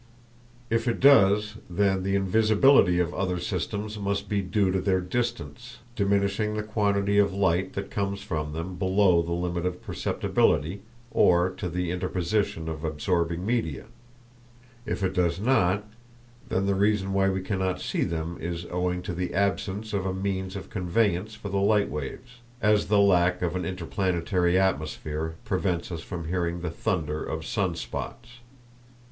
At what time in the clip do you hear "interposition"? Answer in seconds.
11.91-12.67